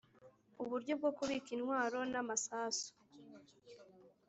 Uburyo 0.63 0.93
bwo 0.99 1.11
kubika 1.17 1.49
intwaro 1.57 1.99
n’ 2.11 2.13
amasasu 2.21 2.89